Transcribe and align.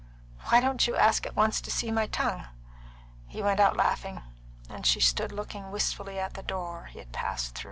Why 0.47 0.61
don't 0.61 0.87
you 0.87 0.95
ask 0.95 1.27
at 1.27 1.35
once 1.35 1.61
to 1.61 1.69
see 1.69 1.91
my 1.91 2.07
tongue?" 2.07 2.47
He 3.27 3.43
went 3.43 3.59
out 3.59 3.77
laughing, 3.77 4.23
and 4.67 4.83
she 4.83 4.99
stood 4.99 5.31
looking 5.31 5.69
wistfully 5.69 6.17
at 6.17 6.33
the 6.33 6.41
door 6.41 6.85
he 6.85 6.97
had 6.97 7.11
passed 7.11 7.53
through. 7.53 7.59